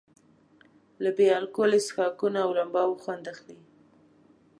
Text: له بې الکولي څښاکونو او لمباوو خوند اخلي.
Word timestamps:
له 1.03 1.09
بې 1.17 1.27
الکولي 1.39 1.79
څښاکونو 1.87 2.37
او 2.45 2.49
لمباوو 2.57 3.01
خوند 3.03 3.23
اخلي. 3.33 3.57